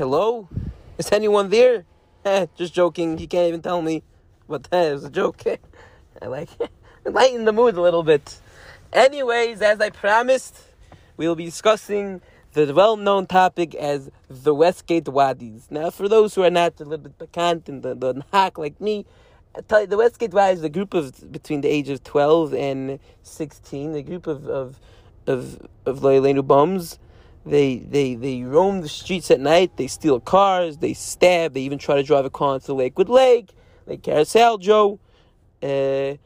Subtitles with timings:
[0.00, 0.48] Hello?
[0.96, 1.84] Is anyone there?
[2.24, 3.18] Eh, just joking.
[3.18, 4.02] You can't even tell me.
[4.48, 5.44] But eh, it was a joke.
[6.22, 6.48] I like
[7.04, 8.38] lighten the mood a little bit.
[8.92, 10.58] Anyways, as I promised,
[11.16, 12.20] we'll be discussing
[12.52, 15.70] the well-known topic as the Westgate Waddies.
[15.70, 18.80] Now, for those who are not a little bit piquant and the, the hack like
[18.80, 19.06] me,
[19.54, 23.94] you, the Westgate Waddies is a group of between the ages of 12 and 16,
[23.94, 24.80] a group of of
[25.26, 26.98] of of Leilenu bums.
[27.46, 29.76] They they they roam the streets at night.
[29.76, 30.78] They steal cars.
[30.78, 31.54] They stab.
[31.54, 33.50] They even try to drive a car into Lakewood Lake,
[33.86, 34.98] Lake Carousel, Joe.
[35.62, 36.16] Uh,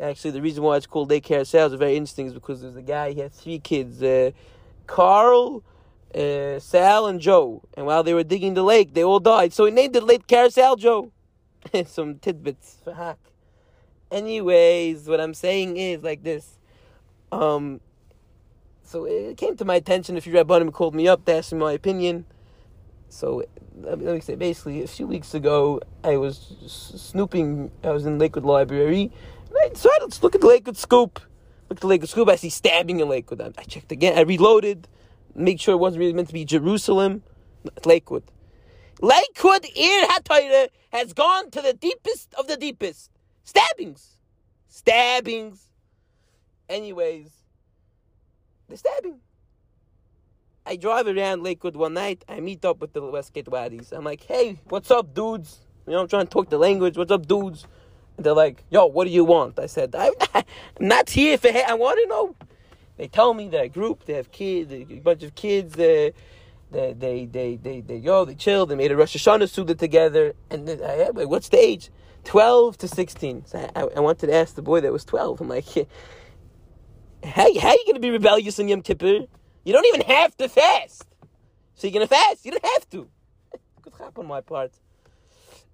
[0.00, 2.82] actually, the reason why it's called Lake Carousel is very interesting is because there's a
[2.82, 3.12] guy.
[3.12, 4.32] He had three kids, uh,
[4.86, 5.62] Carl,
[6.14, 7.62] uh, Sal, and Joe.
[7.76, 9.52] And while they were digging the lake, they all died.
[9.52, 11.10] So he named it Lake Carasaljo.
[11.86, 13.18] Some tidbits for hack.
[14.10, 16.58] Anyways, what I'm saying is like this.
[17.30, 17.80] Um,
[18.82, 20.16] so it came to my attention.
[20.16, 22.26] If you read Bunham called me up to ask me my opinion.
[23.08, 23.44] So
[23.80, 27.70] let me, say, basically, a few weeks ago, I was snooping.
[27.84, 29.12] I was in Lakewood Library.
[29.56, 31.20] I let's look at the Lakewood Scoop.
[31.68, 32.28] Look at the Lakewood Scoop.
[32.28, 33.40] I see stabbing in Lakewood.
[33.40, 34.16] I, I checked again.
[34.16, 34.88] I reloaded.
[35.34, 37.22] Make sure it wasn't really meant to be Jerusalem.
[37.84, 38.24] Lakewood.
[39.00, 43.10] Lakewood, Ir HaTorah, has gone to the deepest of the deepest.
[43.44, 44.16] Stabbings.
[44.68, 45.70] Stabbings.
[46.68, 47.30] Anyways,
[48.68, 49.18] the stabbing.
[50.64, 52.24] I drive around Lakewood one night.
[52.28, 53.92] I meet up with the Westgate Waddies.
[53.92, 55.60] I'm like, hey, what's up, dudes?
[55.86, 56.96] You know, I'm trying to talk the language.
[56.96, 57.66] What's up, dudes?
[58.18, 59.58] They're like, yo, what do you want?
[59.58, 60.44] I said, I, am
[60.80, 62.36] not here for I want to know.
[62.96, 64.04] They tell me a group.
[64.04, 65.74] They have kids, a bunch of kids.
[65.74, 66.10] Uh,
[66.70, 68.68] they, they, they, they, they, yo, they chilled.
[68.68, 70.34] They made a Rosh Hashanah Suda together.
[70.50, 71.90] And then I, I'm what's the age?
[72.24, 73.46] 12 to 16.
[73.46, 75.40] So I, I wanted to ask the boy that was 12.
[75.40, 75.84] I'm like, how,
[77.24, 79.26] how are you going to be rebellious in Yom Kippur?
[79.64, 81.06] You don't even have to fast.
[81.74, 82.44] So you're going to fast?
[82.44, 83.08] You don't have to.
[83.82, 84.72] Good hap on my part.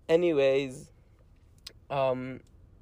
[0.09, 0.91] Anyways,
[1.91, 2.41] um,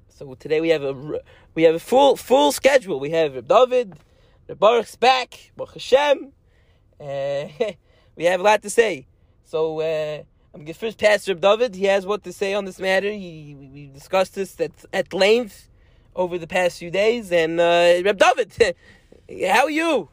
[0.09, 1.21] so today we have a
[1.53, 2.99] we have a full full schedule.
[2.99, 3.93] We have Reb David,
[4.47, 6.31] Reb Baruch's back, Baruch Hashem.
[6.99, 7.47] Uh,
[8.15, 9.07] we have a lot to say.
[9.43, 10.23] So uh,
[10.53, 11.75] I'm going to first pass Reb David.
[11.75, 13.11] He has what to say on this matter.
[13.11, 15.69] He, we, discussed this at, at length
[16.15, 17.31] over the past few days.
[17.31, 18.75] And uh, Reb David,
[19.53, 20.09] how are you?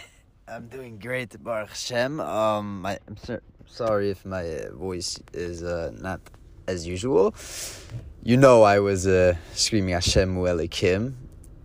[0.48, 2.20] I'm doing great, Baruch Hashem.
[2.20, 6.20] Um, I, I'm so, sorry if my uh, voice is uh, not
[6.68, 7.34] as usual.
[8.24, 11.16] You know, I was uh, screaming Hashem Kim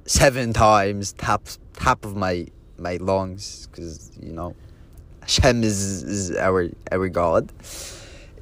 [0.05, 2.47] seven times, top top of my
[2.77, 4.55] my lungs, because you know,
[5.21, 7.51] Hashem is, is our our God.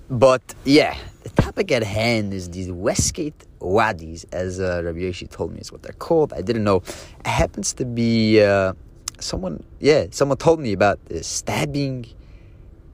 [0.09, 5.53] But yeah, the topic at hand is these Westgate Waddies, as uh, Rabbi Yoshi told
[5.53, 6.33] me is what they're called.
[6.33, 6.83] I didn't know.
[7.21, 8.43] It happens to be.
[8.43, 8.73] Uh,
[9.19, 12.07] someone yeah someone told me about the stabbing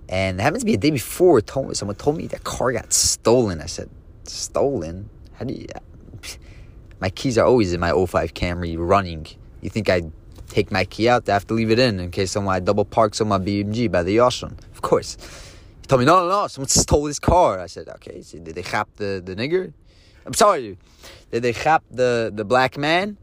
[0.10, 3.62] and it happens to be a day before someone told me that car got stolen
[3.62, 3.90] i said
[4.30, 5.10] stolen?
[5.34, 5.68] How do you
[7.00, 9.28] my keys are always in my 05 camry running.
[9.62, 10.12] You think i'd
[10.48, 12.86] take my key out i have to leave it in in case someone i double
[12.86, 15.18] parks on my bmg by the ocean of course.
[15.82, 17.60] He told me no no no someone stole his car.
[17.60, 19.74] I said okay so did they chop the, the nigger?
[20.26, 20.78] I'm sorry
[21.32, 23.18] did they chop the, the black man?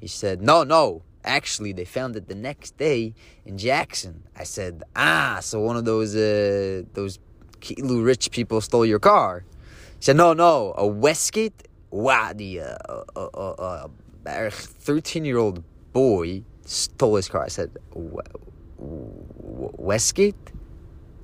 [0.00, 3.12] He said no no Actually, they found it the next day
[3.44, 4.22] in Jackson.
[4.34, 7.18] I said, ah, so one of those uh, those
[7.60, 9.44] Kilu rich people stole your car.
[10.00, 12.78] Said, no, no, a Westgate Waddie, a
[13.16, 13.90] a, a,
[14.26, 17.44] a thirteen-year-old boy stole his car.
[17.44, 17.76] I said,
[18.78, 20.36] Westgate.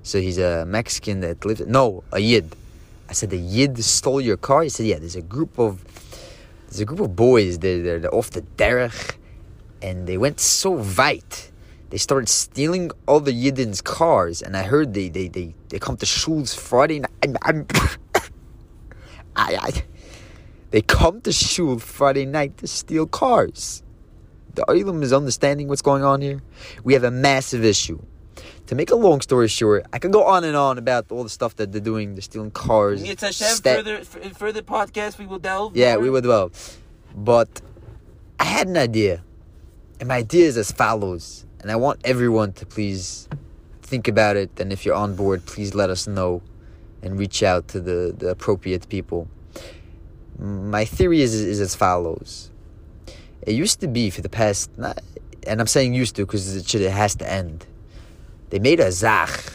[0.03, 1.61] So he's a Mexican that lives.
[1.67, 2.55] No, a Yid.
[3.09, 4.62] I said, the Yid stole your car.
[4.62, 4.99] He said, yeah.
[4.99, 5.85] There's a group of
[6.69, 7.59] there's a group of boys.
[7.59, 9.17] They're, they're, they're off the derech
[9.85, 11.50] and they went so weit.
[11.91, 15.97] They started stealing all the Yidden's cars, and I heard they they they, they come
[15.99, 17.17] to Shul's Friday night.
[19.36, 19.84] I, I,
[20.70, 23.82] they come to Shul Friday night to steal cars.
[24.54, 26.42] The Olam is understanding what's going on here.
[26.84, 28.00] We have a massive issue.
[28.66, 31.28] To make a long story short, I can go on and on about all the
[31.28, 32.14] stuff that they're doing.
[32.14, 33.02] They're stealing cars.
[33.02, 33.48] It's Hashem.
[33.48, 35.76] sta- further, f- further podcast, we will delve.
[35.76, 36.02] yeah, more.
[36.04, 36.78] we will delve.
[37.14, 37.60] But
[38.40, 39.22] I had an idea.
[40.00, 41.44] And my idea is as follows.
[41.60, 43.28] And I want everyone to please
[43.82, 44.58] think about it.
[44.58, 46.42] And if you're on board, please let us know
[47.05, 49.29] and reach out to the, the appropriate people.
[50.39, 52.51] My theory is, is as follows
[53.43, 54.71] It used to be for the past,
[55.47, 57.67] and I'm saying used to because it, it has to end.
[58.51, 59.53] They made a zach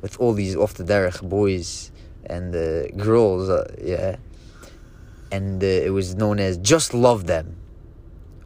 [0.00, 1.90] with all these off the derech boys
[2.26, 4.16] and uh, girls, uh, yeah.
[5.30, 7.56] And uh, it was known as just love them.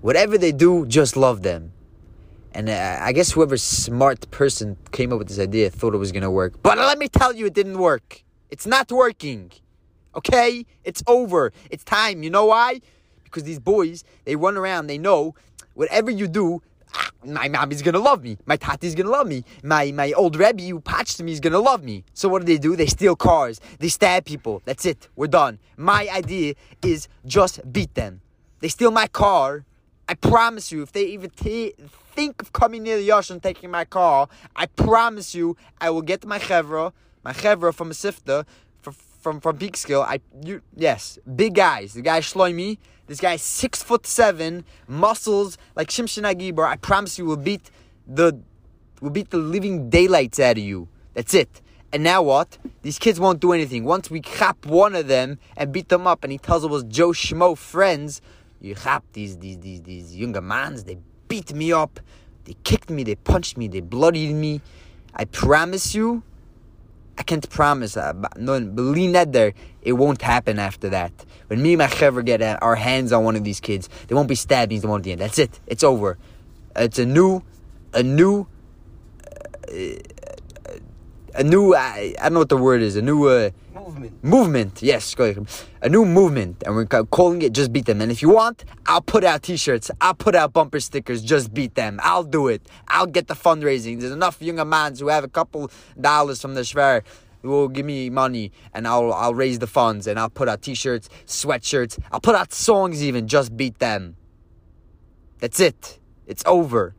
[0.01, 1.73] Whatever they do, just love them.
[2.55, 6.13] And uh, I guess whoever smart person came up with this idea thought it was
[6.13, 6.63] gonna work.
[6.63, 8.23] But let me tell you, it didn't work.
[8.51, 9.53] It's not working.
[10.15, 10.65] Okay?
[10.85, 11.53] It's over.
[11.71, 12.23] It's time.
[12.23, 12.81] You know why?
[13.25, 15.35] Because these boys, they run around, they know
[15.75, 16.63] whatever you do,
[16.95, 18.39] ah, my mom is gonna love me.
[18.47, 19.45] My tati's gonna love me.
[19.63, 22.05] My my old rebbe who patched me is gonna love me.
[22.15, 22.77] So what do they do?
[22.77, 23.61] They steal cars.
[23.79, 24.63] They stab people.
[24.65, 25.09] That's it.
[25.17, 25.59] We're done.
[25.77, 28.21] My idea is just beat them.
[28.61, 29.65] They steal my car.
[30.09, 31.75] I promise you, if they even t-
[32.15, 36.03] think of coming near the Yosh and taking my car, I promise you, I will
[36.03, 36.93] get my chevra,
[37.27, 38.47] my chevra from a sifta,
[38.83, 40.03] from from from Peekskill.
[40.07, 41.95] I you yes, big guys.
[41.95, 42.79] The guy Shloimi.
[43.09, 46.67] This guy's six foot seven, muscles like Shimshon Hagibor.
[46.67, 47.71] I promise you, will beat
[48.07, 48.39] the
[49.01, 50.89] will beat the living daylights out of you.
[51.15, 51.63] That's it.
[51.93, 52.59] And now what?
[52.83, 53.85] These kids won't do anything.
[53.85, 57.11] Once we chop one of them and beat them up, and he tells us Joe
[57.11, 58.21] Schmo friends,
[58.61, 60.85] you chop these these these these younger mans.
[60.85, 61.99] They beat me up.
[62.45, 63.03] They kicked me.
[63.03, 63.67] They punched me.
[63.67, 64.61] They bloodied me.
[65.15, 66.23] I promise you,
[67.19, 67.95] I can't promise.
[67.95, 71.13] But no, believe that there, it won't happen after that.
[71.49, 74.29] When me and my chevra get our hands on one of these kids, they won't
[74.29, 74.83] be stabbings.
[74.83, 75.21] They won't end.
[75.21, 75.61] That's it.
[75.67, 76.19] It's over.
[76.75, 77.43] It's a new,
[77.95, 78.47] a new,
[79.69, 79.75] uh,
[81.35, 81.75] a new.
[81.75, 82.97] I, I don't know what the word is.
[82.97, 83.27] A new.
[83.29, 83.51] Uh,
[83.87, 84.25] Movement.
[84.25, 84.83] movement.
[84.83, 85.47] Yes, go ahead.
[85.81, 89.01] a new movement, and we're calling it "Just Beat Them." And if you want, I'll
[89.01, 89.93] put out T-shirts.
[90.01, 91.23] I'll put out bumper stickers.
[91.23, 92.01] Just beat them.
[92.03, 92.63] I'll do it.
[92.89, 94.01] I'll get the fundraising.
[94.01, 97.03] There's enough younger mans who have a couple dollars from the
[97.43, 100.63] who will give me money, and I'll I'll raise the funds, and I'll put out
[100.63, 101.97] T-shirts, sweatshirts.
[102.11, 103.05] I'll put out songs.
[103.05, 104.17] Even just beat them.
[105.39, 106.01] That's it.
[106.27, 106.97] It's over.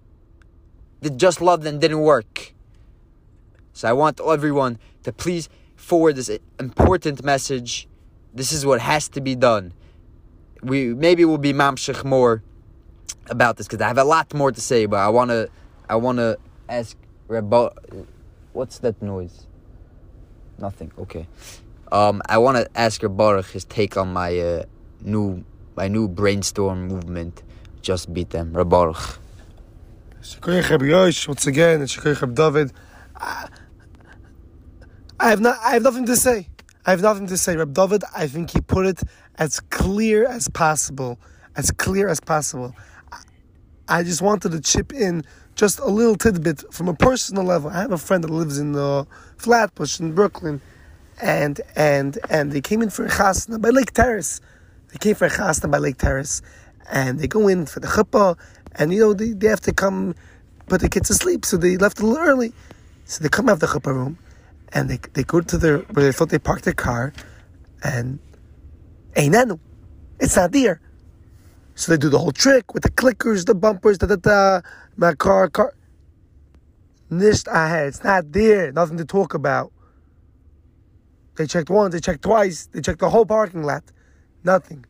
[1.01, 2.53] The just love them didn't work.
[3.73, 5.49] So I want everyone to please
[5.87, 6.29] forward this
[6.59, 7.87] important message.
[8.33, 9.73] This is what has to be done.
[10.61, 12.43] We maybe we'll be mamshich more
[13.29, 15.47] about this because I have a lot more to say, but I wanna
[15.87, 16.35] I wanna
[16.67, 16.97] ask
[17.29, 17.69] Rabbi,
[18.51, 19.47] what's that noise?
[20.59, 20.91] Nothing.
[20.99, 21.25] Okay.
[21.89, 24.63] Um, I wanna ask Baruch his take on my uh,
[25.01, 25.45] new
[25.77, 27.43] my new brainstorm movement.
[27.81, 28.51] Just beat them,
[30.83, 32.73] Yosh, once again, Reb David.
[35.27, 35.57] I, have not.
[35.61, 36.47] I have nothing to say.
[36.85, 37.57] I have nothing to say.
[37.57, 39.01] Reb David, I think he put it
[39.35, 41.19] as clear as possible,
[41.57, 42.73] as clear as possible.
[43.89, 45.25] I, just wanted to chip in
[45.55, 47.69] just a little tidbit from a personal level.
[47.69, 49.03] I have a friend that lives in uh,
[49.35, 50.61] Flatbush in Brooklyn,
[51.21, 54.39] and and and they came in for a chasna by Lake Terrace.
[54.93, 56.41] They came for a chasna by Lake Terrace,
[56.89, 58.37] and they go in for the chuppah,
[58.75, 60.15] and you know they, they have to come
[60.67, 62.53] put the kids to sleep, so they left a little early.
[63.03, 64.17] So they come out of the chuppah room,
[64.73, 67.13] and they they go to their where they thought they parked their car,
[67.83, 68.19] and
[69.15, 69.59] einenu,
[70.19, 70.81] it's not there.
[71.75, 74.61] So they do the whole trick with the clickers, the bumpers, da da da,
[74.95, 75.73] my car, car.
[77.11, 79.71] Nisht ahead, it's not there, nothing to talk about.
[81.35, 83.83] They checked once, they checked twice, they checked the whole parking lot,
[84.43, 84.85] nothing.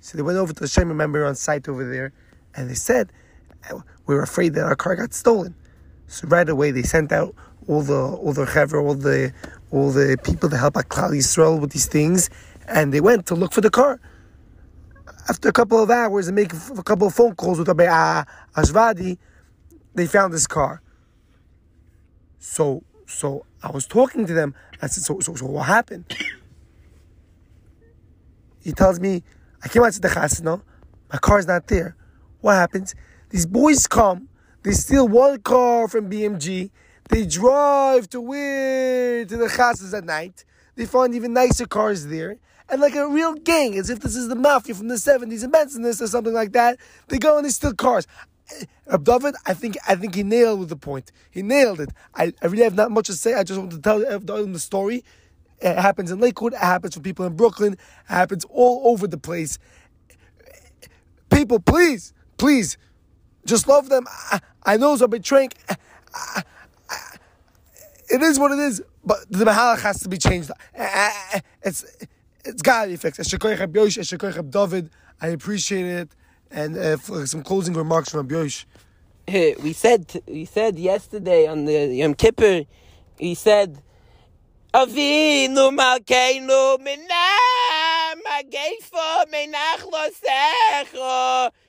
[0.00, 2.12] So they went over to the Shema member on site over there,
[2.54, 3.12] and they said,
[4.06, 5.54] "We were afraid that our car got stolen."
[6.06, 7.34] So right away they sent out
[7.68, 9.32] all the all the chaver, all the
[9.70, 12.30] all the people that help out Klal Yisrael with these things,
[12.66, 14.00] and they went to look for the car.
[15.28, 17.84] After a couple of hours and make a couple of phone calls with Rabbi
[18.56, 19.18] Ashvadi,
[19.94, 20.80] they found this car.
[22.38, 24.54] So so I was talking to them.
[24.80, 26.04] I said, "So so so what happened?"
[28.60, 29.22] He tells me,
[29.62, 30.60] "I came out to the chasna,
[31.12, 31.96] my car's not there.
[32.40, 32.94] What happens?
[33.30, 34.28] These boys come,
[34.62, 36.70] they steal one car from BMG,
[37.08, 40.44] they drive to where to the chasnas at night.
[40.76, 42.36] They find even nicer cars there."
[42.70, 45.50] And like a real gang, as if this is the mafia from the 70s in
[45.50, 48.06] Bensonhurst or something like that, they go and they steal cars.
[48.60, 51.10] Eh, Rab David, I think I think he nailed the point.
[51.30, 51.90] He nailed it.
[52.14, 53.34] I, I really have not much to say.
[53.34, 55.02] I just want to tell them the story.
[55.60, 56.52] It happens in Lakewood.
[56.52, 57.72] It happens for people in Brooklyn.
[57.72, 59.58] It happens all over the place.
[61.30, 62.78] People, please, please,
[63.44, 64.06] just love them.
[64.30, 65.50] I, I know a betraying.
[68.10, 70.50] It is what it is, but the Mahalach has to be changed.
[70.74, 71.84] Eh, eh, eh, it's
[72.44, 73.20] it's got to be fixed.
[75.20, 76.08] I appreciate it.
[76.50, 76.96] And uh,
[77.26, 78.64] some closing remarks from Rab Yosh.
[79.62, 82.64] we said we said yesterday on the Yom Kippur,
[83.20, 83.82] we said,
[84.72, 89.82] Avinu Malkeinu Minam Geifa Menach.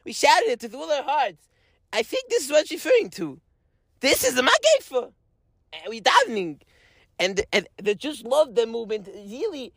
[0.05, 1.47] We shouted it with all our hearts.
[1.91, 3.39] I think this is what she's referring to.
[3.99, 5.11] This is the Mageifa.
[5.73, 6.61] Eh, and we davening.
[7.17, 9.07] And, and they just love the movement.
[9.07, 9.73] Really,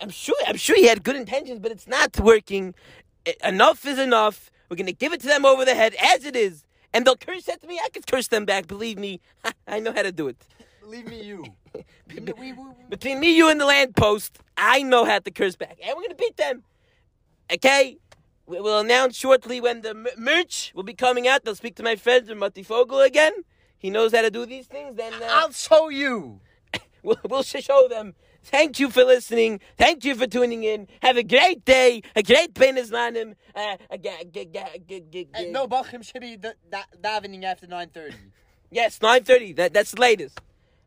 [0.00, 2.74] I'm sure I'm sure he had good intentions, but it's not working.
[3.44, 4.50] Enough is enough.
[4.68, 6.64] We're gonna give it to them over the head as it is.
[6.92, 7.80] And they'll curse at me.
[7.84, 8.66] I could curse them back.
[8.66, 9.20] Believe me,
[9.66, 10.36] I know how to do it.
[10.80, 11.44] Believe me, you.
[12.88, 16.02] Between me, you, and the land post, I know how to curse back, and we're
[16.02, 16.64] gonna beat them.
[17.52, 17.98] Okay,
[18.46, 21.44] we will announce shortly when the merch will be coming out.
[21.44, 23.32] They'll speak to my friends from Mati Fogel again.
[23.80, 24.94] He knows how to do these things.
[24.94, 26.40] Then uh, I'll show you.
[27.02, 28.14] we'll, we'll show them.
[28.44, 29.60] Thank you for listening.
[29.76, 30.86] Thank you for tuning in.
[31.02, 32.02] Have a great day.
[32.14, 33.34] A great Benes Lanim.
[33.54, 33.96] Uh, Uh,
[35.50, 38.14] no, Bachim should be da- da- davening after 9.30.
[38.72, 39.52] Yes, nine thirty.
[39.54, 40.40] That that's the latest.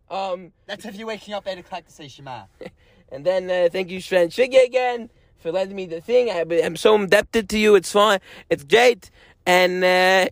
[0.10, 2.44] Um, That's if you're waking up 8 o'clock to say Shema.
[3.12, 6.30] And then uh, thank you, Sven Shige, again for letting me the thing.
[6.30, 7.76] I, I'm so indebted to you.
[7.76, 8.20] It's fine.
[8.50, 9.12] It's great.
[9.46, 10.30] And uh,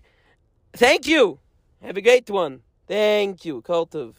[0.74, 1.40] thank you.
[1.82, 2.62] Have a great one.
[2.88, 4.14] Thank you, Kultiv.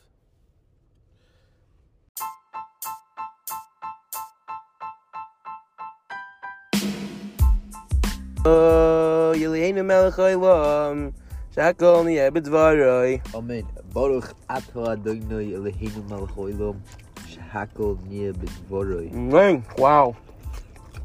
[8.45, 11.15] Oh, Yeleinu Melech Olam,
[11.55, 13.23] Shakol Niyeh B'Dvaroi.
[13.35, 13.65] Amen.
[13.95, 16.81] Baruch Ato Adonai Eloheinu Melech Olam.
[17.29, 19.13] Shehakol Nia B'Dvoroi.
[19.13, 20.17] Mm, Wow.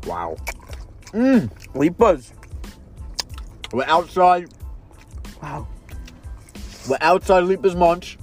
[0.07, 0.35] Wow.
[1.13, 1.49] Mmm.
[1.75, 2.31] Lipas.
[3.71, 4.49] We're outside.
[5.43, 5.67] Wow.
[6.87, 8.17] We're outside Lipa's Munch.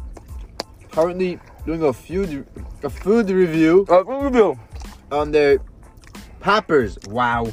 [0.92, 2.47] Currently doing a food
[2.83, 4.59] a food review Uh, review.
[5.11, 5.59] on their
[6.40, 6.99] poppers.
[7.09, 7.49] Wow.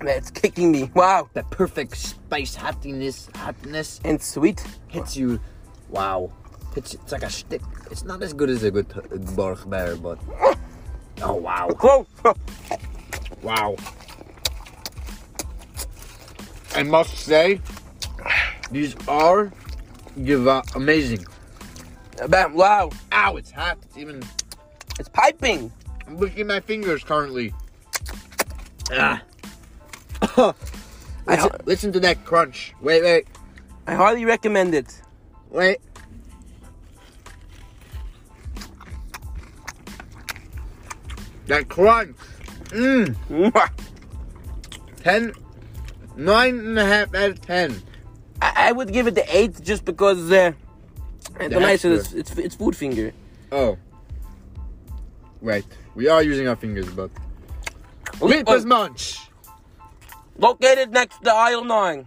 [0.00, 0.90] That's kicking me.
[0.94, 1.28] Wow.
[1.34, 4.62] that perfect spice hotness hotness And sweet.
[4.88, 5.40] hits you.
[5.88, 6.32] Wow.
[6.74, 7.62] Hits it's like a stick.
[7.90, 8.88] It's not as good as a good
[9.36, 10.18] Baruch Bear, but
[11.22, 11.68] oh wow.
[13.42, 13.74] Wow.
[16.76, 17.60] I must say,
[18.70, 19.52] these are
[20.24, 21.24] give uh, amazing.
[22.28, 22.54] Bam.
[22.54, 22.90] Wow.
[23.12, 23.78] Ow, it's hot.
[23.82, 24.22] It's even.
[24.98, 25.72] It's piping.
[26.06, 27.54] I'm licking my fingers currently.
[28.92, 29.22] Ah.
[30.36, 30.54] I,
[31.26, 32.74] listen, listen to that crunch.
[32.80, 33.26] Wait, wait,
[33.86, 35.00] I highly recommend it.
[35.50, 35.78] wait.
[41.46, 42.16] That crunch.
[42.66, 43.52] Mmm.
[43.54, 43.68] I,
[45.02, 45.32] 10.
[46.16, 47.82] Nine and a half out of ten.
[48.42, 50.52] I would give it the eight just because uh,
[51.38, 53.12] the it's, it's it's food finger.
[53.50, 53.78] Oh.
[55.40, 55.64] Right.
[55.94, 57.10] We are using our fingers, but.
[58.20, 59.28] Lipa's Munch!
[60.38, 62.06] Located next to aisle nine.